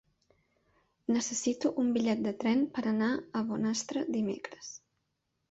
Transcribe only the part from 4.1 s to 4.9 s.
dimecres.